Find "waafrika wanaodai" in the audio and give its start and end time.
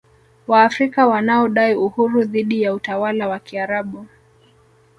0.47-1.75